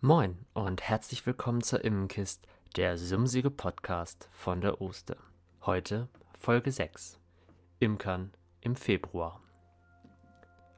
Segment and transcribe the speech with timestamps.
[0.00, 5.16] Moin und herzlich willkommen zur Immenkist, der sumsige Podcast von der Oster.
[5.66, 6.06] Heute
[6.38, 7.18] Folge 6.
[7.80, 8.30] Imkern
[8.60, 9.40] im Februar.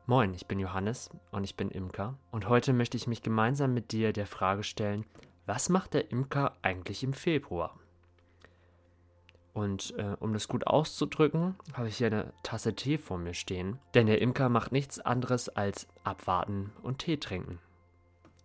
[0.06, 3.92] Moin, ich bin Johannes und ich bin Imker und heute möchte ich mich gemeinsam mit
[3.92, 5.04] dir der Frage stellen,
[5.44, 7.78] was macht der Imker eigentlich im Februar?
[9.52, 13.80] Und äh, um das gut auszudrücken, habe ich hier eine Tasse Tee vor mir stehen.
[13.92, 17.58] Denn der Imker macht nichts anderes als abwarten und Tee trinken.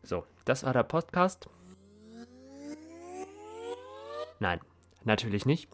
[0.06, 1.50] So, das war der Podcast.
[4.40, 4.60] Nein,
[5.04, 5.68] natürlich nicht.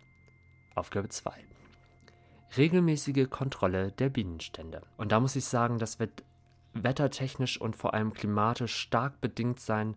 [0.75, 1.54] Aufgabe 2.
[2.57, 4.83] Regelmäßige Kontrolle der Bienenstände.
[4.97, 6.23] Und da muss ich sagen, das wird
[6.73, 9.97] wettertechnisch und vor allem klimatisch stark bedingt sein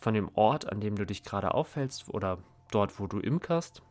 [0.00, 2.38] von dem Ort, an dem du dich gerade aufhältst oder
[2.70, 3.82] dort, wo du imkerst.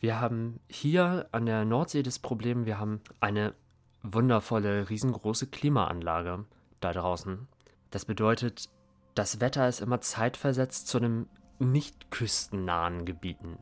[0.00, 3.54] Wir haben hier an der Nordsee das Problem, wir haben eine
[4.02, 6.44] wundervolle, riesengroße Klimaanlage
[6.80, 7.48] da draußen.
[7.90, 8.68] Das bedeutet,
[9.14, 11.28] das Wetter ist immer zeitversetzt zu einem
[11.58, 13.58] nicht küstennahen Gebieten.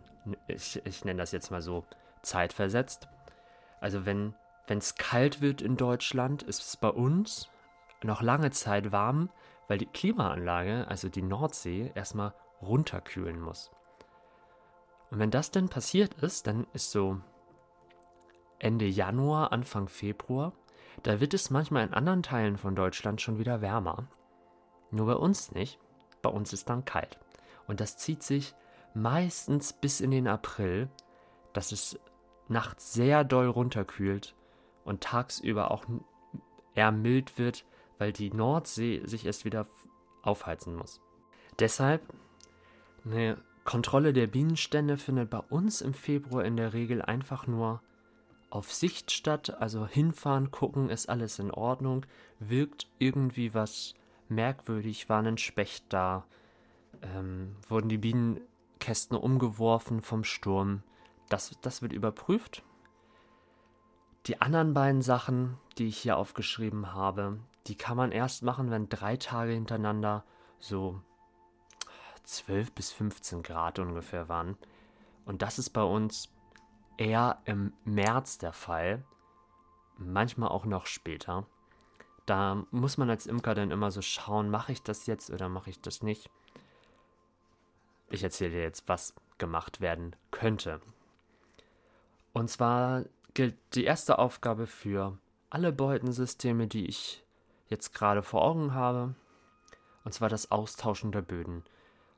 [0.48, 1.84] Ich, ich nenne das jetzt mal so
[2.24, 3.08] zeitversetzt.
[3.80, 4.34] Also wenn
[4.66, 7.48] es kalt wird in Deutschland, ist es bei uns
[8.02, 9.30] noch lange Zeit warm,
[9.68, 13.70] weil die Klimaanlage, also die Nordsee, erstmal runterkühlen muss.
[15.10, 17.20] Und wenn das denn passiert ist, dann ist so
[18.58, 20.52] Ende Januar, Anfang Februar,
[21.02, 24.06] da wird es manchmal in anderen Teilen von Deutschland schon wieder wärmer.
[24.90, 25.78] Nur bei uns nicht.
[26.22, 27.18] Bei uns ist dann kalt.
[27.66, 28.54] Und das zieht sich
[28.94, 30.88] meistens bis in den April,
[31.52, 31.98] dass es
[32.48, 34.34] nachts sehr doll runterkühlt
[34.84, 35.84] und tagsüber auch
[36.74, 37.64] eher mild wird,
[37.98, 39.66] weil die Nordsee sich erst wieder
[40.22, 41.00] aufheizen muss.
[41.58, 42.02] Deshalb
[43.04, 47.80] eine Kontrolle der Bienenstände findet bei uns im Februar in der Regel einfach nur
[48.50, 52.06] auf Sicht statt, also hinfahren, gucken, ist alles in Ordnung,
[52.38, 53.94] wirkt irgendwie was
[54.28, 56.24] merkwürdig, war ein Specht da,
[57.02, 60.82] ähm, wurden die Bienenkästen umgeworfen vom Sturm,
[61.28, 62.62] das, das wird überprüft.
[64.26, 68.88] Die anderen beiden Sachen, die ich hier aufgeschrieben habe, die kann man erst machen, wenn
[68.88, 70.24] drei Tage hintereinander
[70.58, 71.00] so
[72.24, 74.56] 12 bis 15 Grad ungefähr waren.
[75.24, 76.32] Und das ist bei uns
[76.96, 79.04] eher im März der Fall,
[79.96, 81.46] manchmal auch noch später.
[82.26, 85.70] Da muss man als Imker dann immer so schauen, mache ich das jetzt oder mache
[85.70, 86.30] ich das nicht.
[88.08, 90.80] Ich erzähle dir jetzt, was gemacht werden könnte.
[92.34, 95.16] Und zwar gilt die erste Aufgabe für
[95.50, 97.24] alle Beutensysteme, die ich
[97.68, 99.14] jetzt gerade vor Augen habe,
[100.04, 101.62] und zwar das Austauschen der Böden.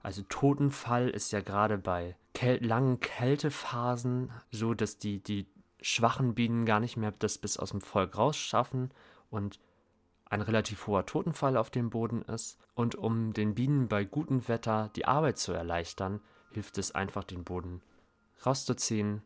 [0.02, 5.46] Also Totenfall ist ja gerade bei Käl langen Kältephasen so, dass die, die
[5.82, 8.90] schwachen Bienen gar nicht mehr das bis aus dem Volk rausschaffen
[9.30, 9.60] und
[10.24, 12.58] ein relativ hoher Totenfall auf dem Boden ist.
[12.74, 16.20] Und um den Bienen bei gutem Wetter die Arbeit zu erleichtern,
[16.52, 17.82] hilft es einfach, den Boden
[18.44, 19.22] rauszuziehen.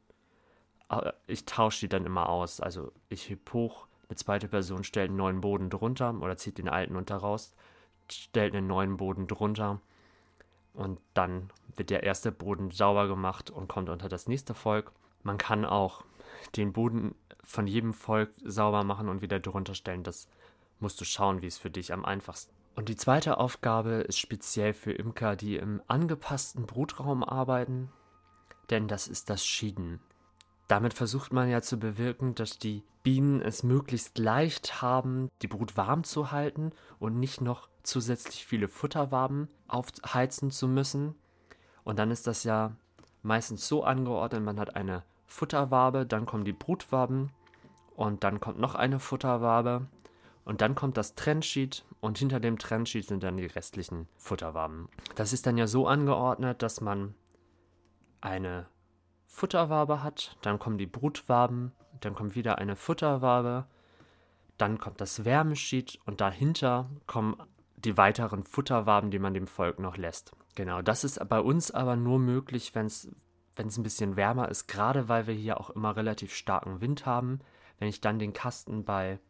[1.26, 2.60] Ich tausche die dann immer aus.
[2.60, 6.68] Also ich heb hoch, eine zweite Person stellt einen neuen Boden drunter oder zieht den
[6.68, 7.54] alten unter raus,
[8.10, 9.80] stellt einen neuen Boden drunter
[10.74, 14.92] und dann wird der erste Boden sauber gemacht und kommt unter das nächste Volk.
[15.22, 16.04] Man kann auch
[16.56, 17.14] den Boden
[17.44, 20.02] von jedem Volk sauber machen und wieder drunter stellen.
[20.02, 20.28] Das
[20.80, 22.52] musst du schauen, wie es für dich am einfachsten.
[22.74, 27.92] Und die zweite Aufgabe ist speziell für Imker, die im angepassten Brutraum arbeiten,
[28.70, 30.00] denn das ist das Schieden.
[30.70, 35.76] Damit versucht man ja zu bewirken, dass die Bienen es möglichst leicht haben, die Brut
[35.76, 36.70] warm zu halten
[37.00, 41.16] und nicht noch zusätzlich viele Futterwaben aufheizen zu müssen.
[41.82, 42.76] Und dann ist das ja
[43.24, 47.32] meistens so angeordnet, man hat eine Futterwabe, dann kommen die Brutwaben
[47.96, 49.88] und dann kommt noch eine Futterwabe
[50.44, 54.88] und dann kommt das Trennsheet und hinter dem Trennsheet sind dann die restlichen Futterwaben.
[55.16, 57.16] Das ist dann ja so angeordnet, dass man
[58.20, 58.68] eine
[59.32, 63.66] Futterwabe hat, dann kommen die Brutwaben, dann kommt wieder eine Futterwabe,
[64.58, 67.36] dann kommt das Wärmeschied und dahinter kommen
[67.76, 70.32] die weiteren Futterwaben, die man dem Volk noch lässt.
[70.56, 73.08] Genau, das ist bei uns aber nur möglich, wenn es
[73.56, 77.38] ein bisschen wärmer ist, gerade weil wir hier auch immer relativ starken Wind haben.
[77.78, 79.20] Wenn ich dann den Kasten bei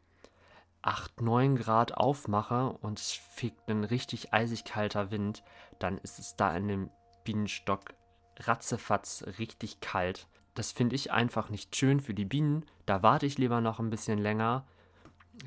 [0.82, 5.44] 8, 9 Grad aufmache und es fegt ein richtig eisig kalter Wind,
[5.79, 6.91] dann ist es da in dem
[7.23, 7.93] Bienenstock
[8.40, 10.26] ratzefatz richtig kalt.
[10.54, 12.66] Das finde ich einfach nicht schön für die Bienen.
[12.87, 14.66] Da warte ich lieber noch ein bisschen länger,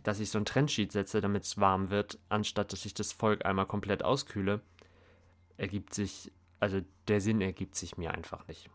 [0.03, 3.45] dass ich so ein Trendsheet setze, damit es warm wird, anstatt dass ich das Volk
[3.45, 4.61] einmal komplett auskühle.
[5.57, 8.69] Ergibt sich, also der Sinn ergibt sich mir einfach nicht.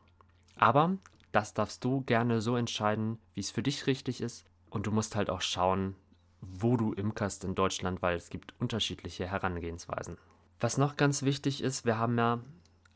[0.57, 0.97] Aber
[1.33, 4.45] das darfst du gerne so entscheiden, wie es für dich richtig ist.
[4.71, 5.95] Und du musst halt auch schauen,
[6.41, 10.19] wo du imkerst in Deutschland, weil es gibt unterschiedliche Herangehensweisen.
[10.61, 12.41] Was noch ganz wichtig ist, wir haben ja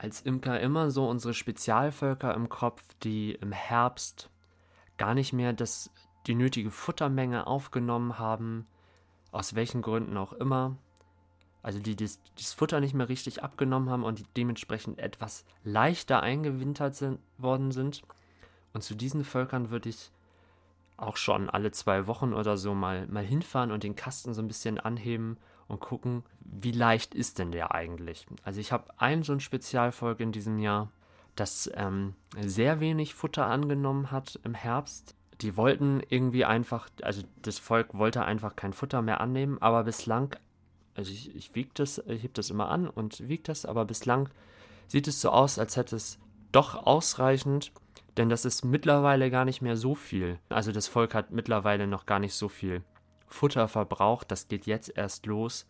[0.03, 4.31] als Imker immer so unsere Spezialvölker im Kopf, die im Herbst
[4.99, 5.93] gar nicht mehr das,
[6.27, 8.67] die nötige Futtermenge aufgenommen haben,
[9.31, 10.77] aus welchen Gründen auch immer.
[11.63, 16.21] Also die das, das Futter nicht mehr richtig abgenommen haben und die dementsprechend etwas leichter
[16.21, 18.03] eingewintert sind, worden sind.
[18.73, 20.11] Und zu diesen Völkern würde ich
[20.97, 24.49] auch schon alle zwei Wochen oder so mal, mal hinfahren und den Kasten so ein
[24.49, 25.37] bisschen anheben
[25.73, 28.27] und gucken, wie leicht ist denn der eigentlich.
[28.45, 30.93] Also ich habe ein so ein Spezialvolk in diesem Jahr,
[31.35, 35.17] das ähm, sehr wenig Futter angenommen hat im Herbst.
[35.41, 40.37] Die wollten irgendwie einfach, also das Volk wollte einfach kein Futter mehr annehmen, aber bislang,
[40.95, 44.29] also ich, ich wiege das, ich heb das immer an und wiege das, aber bislang
[44.89, 46.19] sieht es so aus, als hätte es
[46.53, 47.73] doch ausreichend
[48.19, 50.39] denn das ist mittlerweile gar nicht mehr so viel.
[50.51, 52.83] Also das Volk hat mittlerweile noch gar nicht so viel
[53.33, 54.31] Futter verbraucht.
[54.31, 55.67] Das geht jetzt erst los.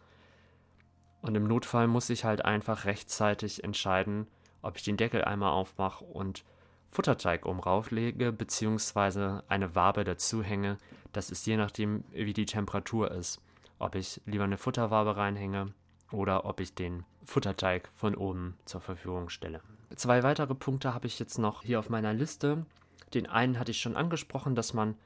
[1.22, 4.26] Und im Notfall muss ich halt einfach rechtzeitig entscheiden,
[4.60, 6.44] ob ich den Deckel einmal aufmache und
[6.90, 10.76] Futterteig oben rauflege, beziehungsweise eine Wabe dazu hänge.
[11.12, 13.40] Das ist je nachdem, wie die Temperatur ist.
[13.78, 15.72] Ob ich lieber eine Futterwabe reinhänge
[16.10, 19.62] oder ob ich den Futterteig von oben zur Verfügung stelle.
[19.96, 22.66] Zwei weitere Punkte habe ich jetzt noch hier auf meiner Liste.
[23.14, 24.96] Den einen hatte ich schon angesprochen, dass man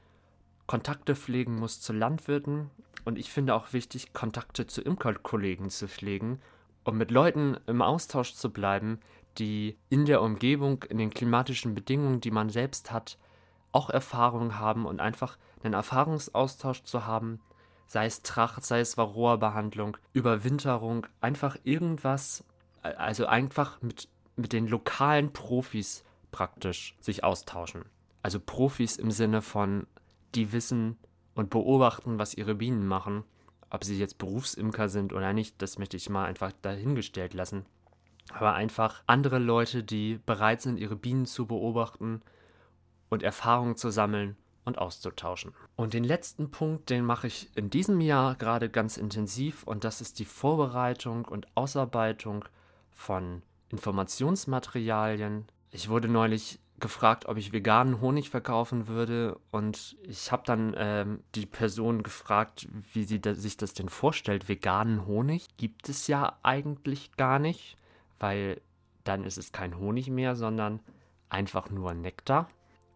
[0.67, 2.69] Kontakte pflegen muss zu Landwirten.
[3.05, 6.41] Und ich finde auch wichtig, Kontakte zu Imkerkollegen zu pflegen,
[6.83, 8.99] um mit Leuten im Austausch zu bleiben,
[9.37, 13.17] die in der Umgebung, in den klimatischen Bedingungen, die man selbst hat,
[13.71, 17.39] auch Erfahrung haben und einfach einen Erfahrungsaustausch zu haben,
[17.87, 22.43] sei es Tracht, sei es Varroa-Behandlung, Überwinterung, einfach irgendwas,
[22.81, 27.85] also einfach mit, mit den lokalen Profis praktisch sich austauschen.
[28.21, 29.87] Also Profis im Sinne von,
[30.35, 30.97] die wissen
[31.35, 33.23] und beobachten, was ihre Bienen machen.
[33.69, 37.65] Ob sie jetzt Berufsimker sind oder nicht, das möchte ich mal einfach dahingestellt lassen.
[38.33, 42.21] Aber einfach andere Leute, die bereit sind, ihre Bienen zu beobachten
[43.09, 44.35] und Erfahrungen zu sammeln
[44.65, 45.53] und auszutauschen.
[45.75, 50.01] Und den letzten Punkt, den mache ich in diesem Jahr gerade ganz intensiv und das
[50.01, 52.43] ist die Vorbereitung und Ausarbeitung
[52.91, 55.45] von Informationsmaterialien.
[55.71, 61.23] Ich wurde neulich gefragt, ob ich veganen Honig verkaufen würde und ich habe dann ähm,
[61.35, 64.47] die Person gefragt, wie sie da, sich das denn vorstellt.
[64.47, 67.77] Veganen Honig gibt es ja eigentlich gar nicht,
[68.19, 68.61] weil
[69.03, 70.79] dann ist es kein Honig mehr, sondern
[71.29, 72.47] einfach nur Nektar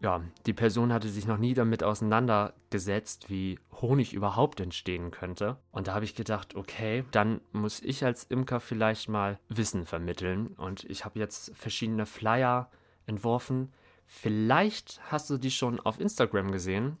[0.02, 5.58] ja, die Person hatte sich noch nie damit auseinandergesetzt, wie Honig überhaupt entstehen könnte.
[5.70, 10.48] Und da habe ich gedacht, okay, dann muss ich als Imker vielleicht mal Wissen vermitteln.
[10.48, 12.68] Und ich habe jetzt verschiedene Flyer
[13.06, 13.72] entworfen.
[14.06, 16.98] Vielleicht hast du die schon auf Instagram gesehen,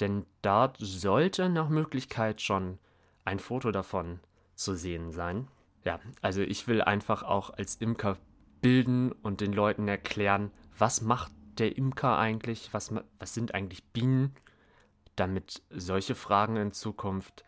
[0.00, 2.78] denn dort sollte nach Möglichkeit schon
[3.24, 4.20] ein Foto davon
[4.54, 5.48] zu sehen sein.
[5.84, 8.18] Ja, also ich will einfach auch als Imker
[8.60, 12.72] bilden und den Leuten erklären, was macht der Imker eigentlich?
[12.72, 14.34] Was, was sind eigentlich Bienen?
[15.16, 17.44] Damit solche Fragen in Zukunft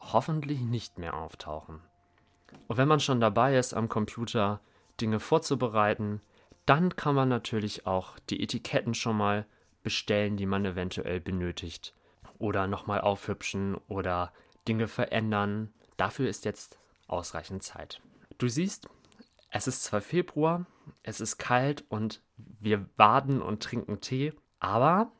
[0.00, 1.80] hoffentlich nicht mehr auftauchen.
[2.68, 4.60] Und wenn man schon dabei ist, am Computer
[5.00, 6.20] Dinge vorzubereiten,
[6.66, 9.46] dann kann man natürlich auch die Etiketten schon mal
[9.82, 11.94] bestellen, die man eventuell benötigt.
[12.38, 14.32] Oder nochmal aufhübschen oder
[14.68, 15.72] Dinge verändern.
[15.96, 18.02] Dafür ist jetzt ausreichend Zeit.
[18.38, 18.88] Du siehst,
[19.50, 20.66] es ist zwar Februar,
[21.02, 25.12] es ist kalt und wir baden und trinken Tee, aber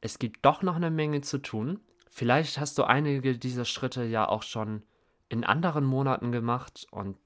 [0.00, 1.80] es gibt doch noch eine Menge zu tun.
[2.10, 4.82] Vielleicht hast du einige dieser Schritte ja auch schon
[5.28, 7.16] in anderen Monaten gemacht und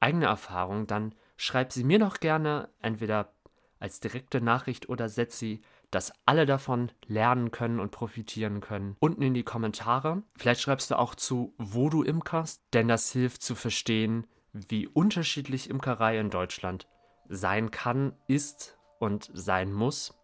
[0.00, 3.32] eigene Erfahrungen, dann schreib sie mir doch gerne entweder
[3.78, 9.22] als direkte Nachricht oder setz sie, dass alle davon lernen können und profitieren können, unten
[9.22, 10.22] in die Kommentare.
[10.36, 15.70] Vielleicht schreibst du auch zu, wo du imkerst, denn das hilft zu verstehen, wie unterschiedlich
[15.70, 16.86] Imkerei in Deutschland
[17.28, 20.14] sein kann, ist und sein muss.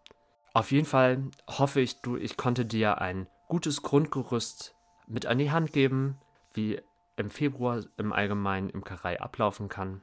[0.52, 4.74] Auf jeden Fall hoffe ich, du, ich konnte dir ein gutes Grundgerüst
[5.06, 6.18] mit an die Hand geben,
[6.52, 6.82] wie
[7.16, 10.02] im Februar im Allgemeinen Imkerei ablaufen kann.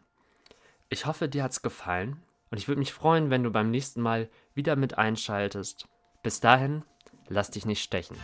[0.93, 2.21] Ich hoffe, dir hat's gefallen
[2.51, 5.87] und ich würde mich freuen, wenn du beim nächsten Mal wieder mit einschaltest.
[6.21, 6.83] Bis dahin,
[7.27, 8.15] lass dich nicht stechen.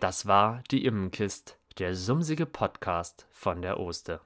[0.00, 4.22] Das war die Immenkist, der sumsige Podcast von der Oste.